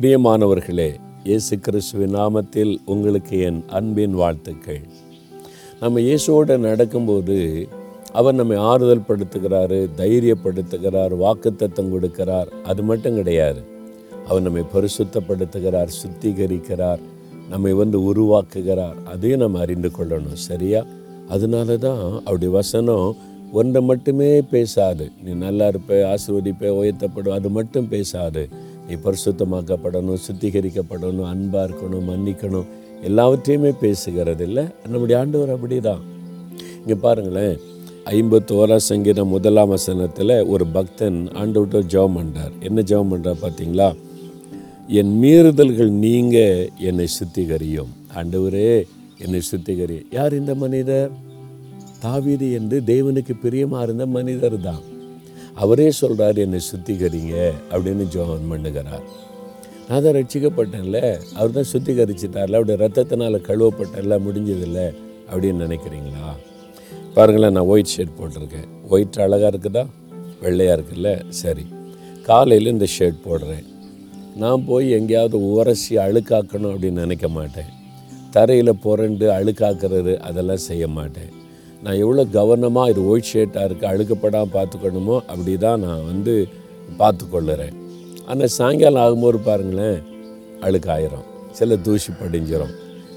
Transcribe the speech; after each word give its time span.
பிரியமானவர்களே 0.00 0.94
இயேசு 1.24 1.58
கிறிஸ்துவின் 1.58 2.14
நாமத்தில் 2.14 2.76
உங்களுக்கு 2.84 3.40
என் 3.40 3.64
அன்பின் 3.68 4.14
வாழ்த்துக்கள். 4.14 4.80
நம்ம 5.80 6.00
இயேசுவோடு 6.00 6.58
நடக்கும்போது 6.58 7.68
அவர் 8.12 8.34
நம்மை 8.34 8.56
ஆறுதல் 8.56 9.04
படுத்துகிறாரு 9.08 9.88
தைரியப்படுத்துகிறார் 9.96 11.12
வாக்குத்தத்தம் 11.16 11.92
கொடுக்கிறார். 11.94 12.46
அது 12.64 12.82
மட்டும் 12.82 13.14
கிடையாது. 13.14 13.62
அவர் 14.26 14.42
நம்மை 14.42 14.62
பரிசுத்தப்படுத்துகிறார் 14.74 15.88
சுத்திகரிக்கிறார் 16.02 16.98
நம்மை 17.48 17.72
வந்து 17.72 18.14
உருவாக்குகிறார். 18.14 18.94
அதையும் 19.04 19.40
நம்ம 19.40 19.58
அறிந்து 19.58 19.90
கொள்ளணும் 19.98 20.32
சரியா? 20.32 20.84
அதனால 21.28 21.76
தான் 21.76 22.20
அவருடைய 22.20 22.52
வசனம் 22.52 23.16
ஒன்றை 23.52 23.82
மட்டுமே 23.82 24.42
பேசாது. 24.42 25.10
நீ 25.24 25.32
நல்லா 25.32 25.66
இருப்ப 25.66 26.14
ஆசிர்வதிப்ப 26.14 26.68
உயர்த்தப்படும் 26.68 27.32
அது 27.32 27.50
மட்டும் 27.50 27.88
பேசாது. 27.88 28.70
நீ 28.92 28.96
பரிசுத்தமாக்கப்படணும் 29.04 30.22
சுத்திகரிக்கப்படணும் 30.24 31.28
அன்பாக 31.32 31.66
இருக்கணும் 31.68 32.08
மன்னிக்கணும். 32.10 32.66
எல்லாவற்றையுமே 33.08 33.70
பேசுகிறது 33.82 34.44
இல்லை 34.48 34.64
நம்முடைய 34.90 35.16
ஆண்டவர் 35.20 35.52
அப்படி 35.54 35.76
தான் 35.86 36.02
இங்கே 36.80 36.96
பாருங்களேன். 37.04 37.56
ஐம்பத்தோரா 38.12 38.76
சங்கீதம் 38.88 39.32
முதலாம் 39.34 39.72
வசனத்தில் 39.74 40.34
ஒரு 40.52 40.64
பக்தன் 40.76 41.18
ஆண்டவர்கிட்ட 41.40 41.82
ஜெபம் 41.94 42.16
பண்ணுறார் 42.18 42.54
என்ன 42.68 42.84
ஜெபம் 42.90 43.12
பண்ணுறார் 43.12 43.42
பார்த்தீங்களா 43.44 43.88
என் 45.00 45.12
மீறுதல்கள் 45.22 45.92
நீங்கள் 46.04 46.70
என்னை 46.90 47.08
சுத்திகரியும். 47.18 47.92
ஆண்டவரே 48.20 48.70
என்னை 49.24 49.42
சுத்திகரி. 49.50 49.98
யார் 50.18 50.38
இந்த 50.42 50.54
மனிதர்? 50.64 51.10
தாவீது 52.04 52.46
என்று 52.58 52.78
தேவனுக்கு 52.92 53.34
பிரியமாக 53.44 53.84
இருந்த 53.86 54.04
மனிதர் 54.16 54.56
தான் 54.68 54.82
அவரே 55.54 55.90
சொல்கிறார் 55.90 56.38
என்னை 56.38 56.60
சுத்திகரிங்க 56.72 57.52
அப்படின்னு 57.70 58.04
ஜெபம் 58.12 58.52
பண்ணுகிறார் 58.52 59.04
நான் 59.88 60.02
தான் 60.02 60.14
ரட்சிக்கப்பட்டேன்ல 60.14 61.18
அவர் 61.34 61.50
தான் 61.50 61.70
சுத்திகரிச்சிட்டார்ல 61.72 62.58
அவருடைய 62.58 62.88
ரத்தத்தினால் 62.88 63.46
கழுவப்பட்டல 63.46 64.18
முடிஞ்சதில்ல 64.18 64.94
அப்படின்னு 65.30 65.62
நினைக்கிறீங்களா? 65.68 66.34
பாருங்களேன் 67.14 67.52
நான் 67.52 67.64
ஒயிட் 67.64 67.88
ஷர்ட் 67.96 68.20
போட்டிருக்கேன். 68.20 68.88
ஒயிட் 68.88 69.20
அழகாக 69.20 69.56
இருக்குதா? 69.56 69.86
வெள்ளையாக 70.40 70.80
இருக்குல்ல? 70.80 71.28
சரி. 71.28 71.66
காலையில் 72.22 72.66
இந்த 72.66 72.86
ஷர்ட் 72.98 73.18
போடுறேன். 73.24 73.66
நான் 74.36 74.64
போய் 74.64 74.90
எங்கேயாவது 74.90 75.50
உரசி 75.50 75.96
அழுக்காக்கணும் 75.96 76.74
அப்படின்னு 76.74 76.90
நினைக்க 76.90 77.28
மாட்டேன். 77.28 77.66
தரையில் 78.30 78.78
புரண்டு 78.78 79.30
அழுக்காக்குறது 79.30 80.16
அதெல்லாம் 80.16 80.56
செய்ய 80.56 80.88
மாட்டேன். 80.88 81.30
நான் 81.82 82.00
எவ்வளோ 82.04 82.24
கவனமாக 82.24 82.90
இது 82.90 83.06
ஒயிட் 83.06 83.56
இருக்குது 83.64 83.90
அழுக்கப்படாமல் 83.92 84.54
பார்த்துக்கணுமோ 84.56 85.16
அப்படி 85.30 85.56
தான் 85.56 85.80
நான் 85.80 86.04
வந்து 86.04 86.34
பார்த்துக்கொள்ளுறேன். 87.00 87.74
ஆனால் 88.26 88.52
சாயங்காலம் 88.58 89.02
ஆகும்போது 89.04 89.38
பாருங்களேன் 89.48 89.98
அழுக்காயிரும் 90.60 91.26
சில 91.52 91.76
தூசி 91.76 92.10
படிஞ்சிடும் 92.20 92.74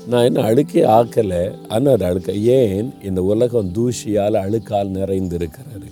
நான் 0.08 0.26
என்ன 0.30 0.42
அழுக்கே 0.42 0.82
ஆக்கலை 0.96 1.44
ஆனால் 1.68 1.94
அது 1.94 2.06
அழுக்க 2.06 2.32
ஏன்? 2.58 2.90
இந்த 3.04 3.22
உலகம் 3.24 3.72
தூசியால் 3.72 4.36
அழுக்கால் 4.36 4.92
நிறைந்திருக்கிறது. 4.98 5.88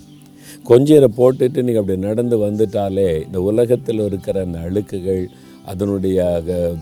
கொஞ்சம் 0.64 0.96
இதை 0.96 1.08
போட்டுட்டு 1.16 1.62
நீங்கள் 1.62 1.82
அப்படி 1.82 1.98
நடந்து 1.98 2.36
வந்துட்டாலே 2.46 3.08
இந்த 3.26 3.40
உலகத்தில் 3.40 4.02
இருக்கிற 4.04 4.44
அந்த 4.44 4.58
அழுக்குகள் 4.58 5.24
அதனுடைய 5.66 6.18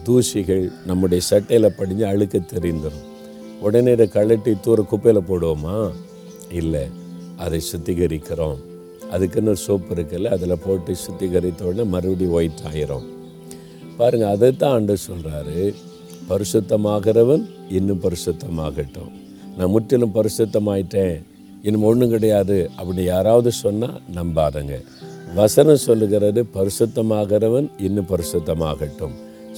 தூசிகள் 0.07 0.65
நம்முடைய 0.87 1.23
சட்டையில் 1.31 1.77
படிஞ்சு 1.79 2.05
அழுக்க 2.05 2.39
தெரிந்துடும் 2.53 3.09
உடனே 3.63 3.93
இதை 3.93 4.09
கழட்டி 4.09 4.61
தூர 4.61 4.83
குப்பையில் 4.83 5.23
போடுவோமா? 5.29 5.93
இல்லை. 6.51 6.87
அதை 7.37 7.61
சுத்திகரிக்கிறோம். 7.73 8.57
அதுக்குன்னு 9.11 9.57
சோப்பு 9.57 9.95
இருக்குல்ல 9.95 10.25
அதில் 10.25 10.59
போட்டு 10.67 10.93
சுத்திகரித்த 10.93 11.63
உடனே 11.63 11.83
மறுபடியும் 11.83 12.33
ஒயிட் 12.33 12.63
ஆயிரும். 12.73 13.07
பாருங்கள் 13.97 14.29
அதை 14.29 14.57
தான் 14.57 14.73
ஆண்டு 14.73 14.97
சொல்கிறாரு 15.11 15.75
பரிசுத்தமாகிறவன் 16.29 17.51
இன்னும் 17.69 18.01
பரிசுத்தமாகட்டும். 18.01 19.11
நான் 19.57 19.71
முற்றிலும் 19.71 20.15
பரிசுத்தமாயிட்டேன். 20.15 21.25
இன்னும் 21.63 21.83
ஒன்றும் 21.83 22.11
கிடையாது 22.11 22.71
அப்படி 22.77 23.03
யாராவது 23.03 23.53
சொன்னால் 23.53 24.01
நம்பாதங்க. 24.15 24.85
வசனம் 25.35 25.77
சொல்லுகிறது 25.77 26.47
பரிசுத்தமாகிறவன் 26.55 27.71
இன்னும் 27.79 28.07
பரிசுத்தமாகட்டும். 28.07 29.15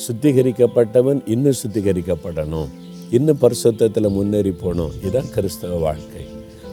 சுத்திகரிக்கப்பட்டவன் 0.09 1.23
இன்னும் 1.27 1.55
சுத்திகரிக்கப்படணும். 1.67 2.69
இன்னும் 3.11 3.41
பரிசுத்தத்தில் 3.41 4.15
முன்னேறி 4.17 4.51
போனோம். 4.51 4.95
இதுதான் 5.01 5.31
கிறிஸ்தவ 5.35 5.77
வாழ்க்கை. 5.77 6.23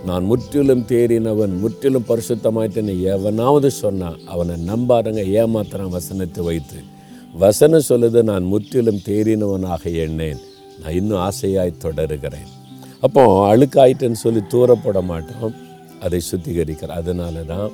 நான் 0.05 0.23
முற்றிலும் 0.23 0.85
தேறினவன் 0.91 1.53
முற்றிலும் 1.59 2.07
பரிசுத்தமாயிட்டேன்னு 2.07 3.01
எவனாவது 3.01 3.71
சொன்னான் 3.71 4.19
அவனை 4.25 4.55
நம்பாருங்க 4.69 5.23
ஏமாத்துறான் 5.41 5.95
வசனத்தை 5.97 6.43
வைத்து. 6.43 6.79
வசனம் 7.33 7.87
சொல்லுது 7.89 8.23
நான் 8.23 8.43
முற்றிலும் 8.43 9.01
தேறினவனாக 9.07 9.83
எண்ணேன். 10.05 10.39
நான் 10.79 10.93
இன்னும் 10.93 11.29
ஆசையாய் 11.29 11.81
தொடருகிறேன். 11.83 12.49
அப்போ 13.01 13.55
அழுக்காயிட்டேன்னு 13.55 14.23
சொல்லி 14.25 14.41
தூரப்பட 14.53 15.01
மாட்டோம். 15.01 15.53
அதை 15.99 16.21
சுத்திகரிக்கிற 16.31 16.87
அதனால 16.87 17.41
தான் 17.41 17.71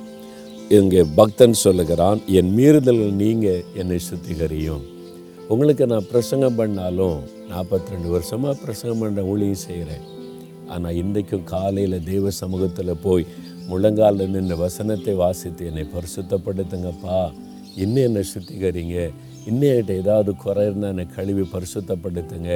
இங்கே 0.68 1.02
பக்தன் 1.14 1.52
சொல்லுகிறான் 1.52 2.20
என் 2.26 2.56
மீறுதல்கள் 2.56 3.18
நீங்கள் 3.24 3.64
என்னை 3.74 3.98
சுத்திகரியும். 4.10 4.84
உங்களுக்கு 5.52 5.84
நான் 5.90 6.08
பிரசங்கம் 6.10 6.56
பண்ணாலும் 6.56 7.18
நாற்பத்தி 7.50 7.92
ரெண்டு 7.92 8.08
வருஷமாக 8.14 8.52
பிரசங்கம் 8.64 9.02
பண்ண 9.02 9.20
ஊழியம் 9.32 9.62
செய்கிறேன் 9.66 10.04
ஆனால் 10.72 10.96
இன்றைக்கும் 11.02 11.46
காலையில் 11.52 11.96
தெய்வ 12.08 12.30
சமூகத்தில் 12.40 12.92
போய் 13.04 13.24
முழங்காலில் 13.68 14.32
நின்று 14.34 14.56
வசனத்தை 14.64 15.14
வாசித்து 15.22 15.62
என்னை 15.70 15.84
பரிசுத்தப்படுத்துங்கப்பா. 15.94 17.20
இன்னும் 17.84 18.04
என்னை 18.08 18.24
சுத்திகரிங்க. 18.34 18.98
இன்னும் 19.48 19.70
என்கிட்ட 19.70 19.96
ஏதாவது 20.02 20.30
குறை 20.44 20.66
இருந்தால் 20.68 20.92
என்னை 20.94 21.06
கழுவி 21.16 21.46
பரிசுத்தப்படுத்துங்க. 21.54 22.52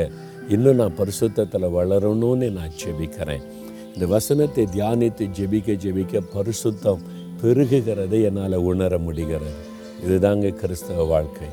இன்னும் 0.54 0.78
நான் 0.82 0.98
பரிசுத்தத்தில் 1.00 1.68
வளரணும்னு 1.78 2.50
நான் 2.58 2.78
ஜெபிக்கிறேன் 2.84 3.44
இந்த 3.94 4.06
வசனத்தை 4.16 4.64
தியானித்து 4.76 5.24
ஜெபிக்க 5.38 5.80
ஜெபிக்க 5.86 6.24
பரிசுத்தம் 6.36 7.02
பெருகுகிறதை 7.42 8.20
என்னால் 8.30 8.62
உணர 8.70 8.98
முடிகிறது. 9.08 9.52
இதுதாங்க 10.06 10.56
கிறிஸ்தவ 10.62 11.04
வாழ்க்கை. 11.16 11.50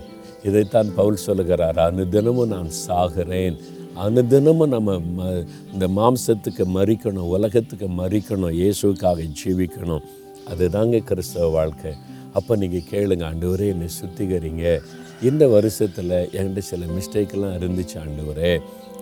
இதைத்தான் 0.47 0.89
பவுல் 0.95 1.23
சொல்லுகிறார் 1.25 1.79
அனுதினமும் 1.87 2.51
நான் 2.55 2.69
சாகிறேன். 2.87 3.57
அனுதினமும் 4.05 4.73
நம்ம 4.75 4.91
ம 5.17 5.45
இந்த 5.73 5.87
மாம்சத்துக்கு 5.97 6.65
மறிக்கணும் 6.75 7.31
உலகத்துக்கு 7.35 7.87
மறிக்கணும் 8.01 8.55
இயேசுக்காக 8.61 9.25
ஜீவிக்கணும். 9.39 10.05
அதுதாங்க 10.51 10.99
கிறிஸ்தவ 11.09 11.47
வாழ்க்கை. 11.47 11.91
அப்போ 12.33 12.55
நீங்கள் 12.55 12.87
கேளுங்க 12.91 13.23
ஆண்டவரே 13.31 13.67
என்னை 13.73 13.87
சுத்திகரிங்க. 13.99 14.65
இந்த 15.29 15.47
வருஷத்தில் 15.47 16.15
என்கிட்ட 16.37 16.63
சில 16.71 16.85
மிஸ்டேக்கெல்லாம் 16.95 17.57
இருந்துச்சு 17.59 17.97
ஆண்டவரே. 18.03 18.53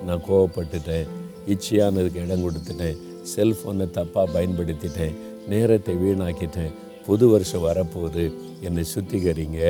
நான் 0.08 0.26
கோவப்பட்டுட்டேன் 0.30 1.08
இச்சையானதுக்கு 1.54 2.24
இடம் 2.26 2.46
கொடுத்துட்டேன் 2.46 2.98
செல்ஃபோனை 3.36 3.88
தப்பாக 3.98 4.28
பயன்படுத்திட்டேன் 4.36 5.16
நேரத்தை 5.50 5.96
வீணாக்கிட்டேன். 5.96 6.74
புது 7.06 7.28
வருஷம் 7.28 7.66
வரப்போகுது. 7.66 8.26
என்னை 8.62 8.84
சுத்திகரிங்க. 8.96 9.62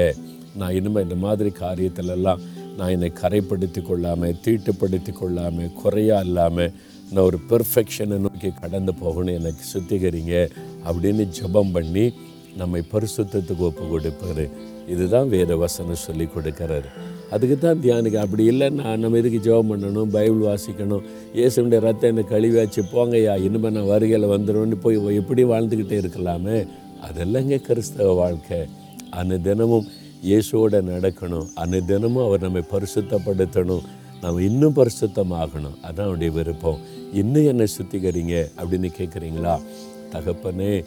நான் 0.59 0.75
இனிமேல் 0.77 1.05
இந்த 1.07 1.17
மாதிரி 1.25 1.49
காரியத்திலெல்லாம் 1.63 2.43
நான் 2.77 2.93
என்னை 2.95 3.09
கரைப்படுத்தி 3.21 3.81
கொள்ளாமல் 3.81 4.37
தீட்டுப்படுத்தி 4.45 5.11
கொள்ளாமல் 5.19 5.73
குறையா 5.81 6.17
இல்லாமல் 6.27 6.71
நான் 7.11 7.27
ஒரு 7.29 7.39
பெர்ஃபெக்ஷனை 7.49 8.17
நோக்கி 8.23 8.49
கடந்து 8.61 8.93
போகணும் 9.03 9.37
எனக்கு 9.39 9.63
சுத்திகரிங்க 9.73 10.35
அப்படின்னு 10.87 11.25
ஜெபம் 11.37 11.73
பண்ணி 11.75 12.05
நம்மை 12.61 12.81
பரிசுத்தத்துக்கு 12.91 13.63
ஒப்பு 13.67 13.83
கொடுப்பாரு. 13.91 14.45
இதுதான் 14.93 15.27
வேத 15.33 15.51
வசனம் 15.63 16.03
சொல்லி 16.05 16.25
கொடுக்கறாரு. 16.35 16.89
அதுக்கு 17.35 17.55
தான் 17.57 17.81
தியானிக்க 17.83 18.17
அப்படி 18.25 18.43
இல்லை 18.51 18.67
நான் 18.79 19.01
நம்ம 19.03 19.19
இதுக்கு 19.21 19.39
ஜெபம் 19.47 19.69
பண்ணணும்? 19.71 20.09
பைபிள் 20.15 20.41
வாசிக்கணும். 20.49 21.03
இயேசுடைய 21.37 21.79
ரத்தம் 21.87 22.11
என்னை 22.11 22.23
கழிவாச்சு 22.33 22.83
போங்கய்யா 22.93 23.33
இனிமேல் 23.47 23.75
நான் 23.77 23.91
வருகையில் 23.93 24.33
வந்துடும்னு 24.35 24.77
போய் 24.85 25.19
எப்படி 25.21 25.43
வாழ்ந்துக்கிட்டே 25.53 25.99
இருக்கலாமே? 26.03 26.57
அதெல்லாங்க 27.07 27.61
கிறிஸ்தவ 27.67 28.13
வாழ்க்கை. 28.23 28.59
அந்த 29.19 29.39
தினமும் 29.47 29.87
இயேசுவோட 30.23 30.75
நடக்கணும். 30.91 31.47
அனுதினமும் 31.55 32.25
அவர் 32.25 32.41
நம்மை 32.41 32.63
பரிசுத்தப்படுத்தணும். 32.71 33.81
நம்ம 34.21 34.41
இன்னும் 34.41 34.75
பரிசுத்தமாகணும். 34.75 35.75
அதான் 35.81 36.01
அவருடைய 36.01 36.31
விருப்பம். 36.31 36.77
இன்னும் 37.13 37.45
என்னை 37.45 37.67
சுத்திகரிங்க 37.77 38.45
அப்படின்னு 38.57 38.89
கேட்குறீங்களா 38.97 39.61
தகப்பனே 40.11 40.85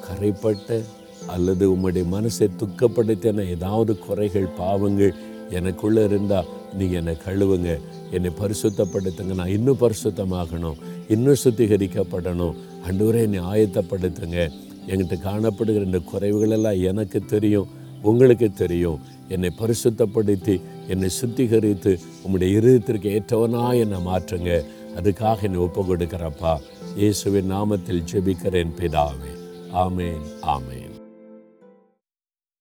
கரைப்பட்ட 0.00 0.82
அல்லது 1.26 1.70
உம்முடைய 1.70 2.04
மனசை 2.12 2.50
துக்கப்படுத்தின 2.58 3.48
ஏதாவது 3.48 3.98
குறைகள் 3.98 4.46
பாவங்கள் 4.46 5.14
எனக்குள்ளே 5.50 6.04
இருந்தால் 6.04 6.44
நீங்கள் 6.78 6.98
என்னை 6.98 7.16
கழுவுங்க. 7.26 7.80
என்னை 8.10 8.30
பரிசுத்தப்படுத்துங்க. 8.40 9.34
நான் 9.34 9.48
இன்னும் 9.48 9.78
பரிசுத்தமாகணும். 9.80 10.74
இன்னும் 11.08 11.42
சுத்திகரிக்கப்படணும். 11.44 12.54
அண்டூரே 12.88 13.20
என்னை 13.20 13.38
ஆயத்தப்படுத்துங்க. 13.38 14.50
என்கிட்ட 14.86 15.16
காணப்படுகிற 15.24 15.84
இந்த 15.84 16.00
குறைவுகளெல்லாம் 16.12 16.82
எனக்கு 16.82 17.20
தெரியும். 17.20 17.80
உங்களுக்கு 18.02 18.52
தெரியும். 18.52 19.00
என்னை 19.28 19.50
பரிசுத்தப்படுத்தி 19.58 20.60
என்னை 20.88 21.08
சுத்திகரித்து 21.20 22.00
உங்களுடைய 22.22 22.58
இருதயத்திற்கு 22.58 23.08
ஏற்றவனா 23.18 23.78
என்னை 23.78 23.98
மாற்றுங்க. 23.98 24.64
அதுக்காக 24.96 25.42
என்னை 25.42 25.60
ஒப்பு 25.60 25.82
கொடுக்குறப்பா 25.82 26.60
இயேசுவின் 26.96 27.52
நாமத்தில் 27.52 28.04
ஜெபிக்கிறேன் 28.12 28.72
பிதாவே. 28.78 29.32
ஆமேன் 29.74 30.24
ஆமேன். 30.42 30.91